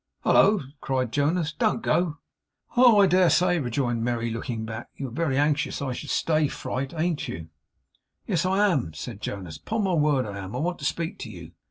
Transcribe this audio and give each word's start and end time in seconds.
'Hallo!' 0.23 0.63
cried 0.81 1.11
Jonas. 1.11 1.53
'Don't 1.53 1.83
go.' 1.83 2.17
'Oh, 2.75 3.01
I 3.01 3.05
dare 3.05 3.29
say!' 3.29 3.59
rejoined 3.59 4.03
Merry, 4.03 4.31
looking 4.31 4.65
back. 4.65 4.89
'You're 4.95 5.11
very 5.11 5.37
anxious 5.37 5.79
I 5.79 5.93
should 5.93 6.09
stay, 6.09 6.47
fright, 6.47 6.91
ain't 6.97 7.27
you?' 7.27 7.49
'Yes, 8.25 8.43
I 8.43 8.67
am,' 8.67 8.95
said 8.95 9.21
Jonas. 9.21 9.57
'Upon 9.57 9.83
my 9.83 9.93
word 9.93 10.25
I 10.25 10.39
am. 10.39 10.55
I 10.55 10.57
want 10.59 10.79
to 10.79 10.85
speak 10.85 11.19
to 11.19 11.29
you. 11.29 11.51